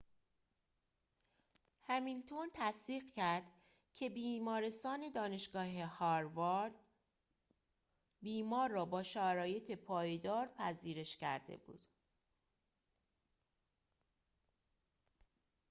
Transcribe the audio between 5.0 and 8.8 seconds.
دانشگاه هاوارد بیمار